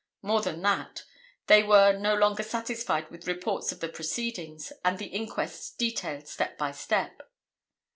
More 0.23 0.41
than 0.41 0.63
that, 0.63 1.03
they 1.45 1.61
were 1.61 1.93
no 1.95 2.15
longer 2.15 2.41
satisfied 2.41 3.11
with 3.11 3.27
reports 3.27 3.71
of 3.71 3.81
the 3.81 3.87
proceedings 3.87 4.73
at 4.83 4.97
the 4.97 5.05
inquest 5.05 5.77
detailed 5.77 6.27
step 6.27 6.57
by 6.57 6.71
step. 6.71 7.21